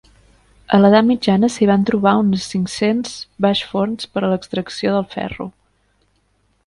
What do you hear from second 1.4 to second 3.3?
s'hi van trobar unes cinc-cents